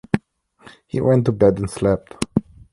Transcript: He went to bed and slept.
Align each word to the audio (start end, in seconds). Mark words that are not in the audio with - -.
He 0.87 0.99
went 0.99 1.25
to 1.25 1.31
bed 1.31 1.59
and 1.59 1.69
slept. 1.69 2.15